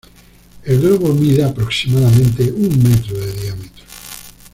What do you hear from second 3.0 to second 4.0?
de diámetro.